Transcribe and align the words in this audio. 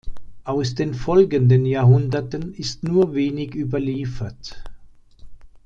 Aus 0.45 0.73
den 0.73 0.95
folgenden 0.95 1.63
Jahrhunderten 1.63 2.55
ist 2.55 2.81
nur 2.81 3.13
wenig 3.13 3.53
überliefert. 3.53 4.57